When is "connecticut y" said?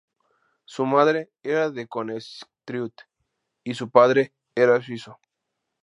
1.87-3.75